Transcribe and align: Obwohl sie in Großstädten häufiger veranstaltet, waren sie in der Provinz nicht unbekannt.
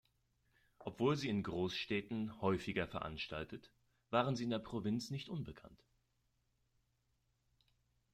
Obwohl 0.79 1.15
sie 1.15 1.29
in 1.29 1.43
Großstädten 1.43 2.41
häufiger 2.41 2.87
veranstaltet, 2.87 3.69
waren 4.09 4.35
sie 4.35 4.45
in 4.45 4.49
der 4.49 4.57
Provinz 4.57 5.11
nicht 5.11 5.29
unbekannt. 5.29 5.85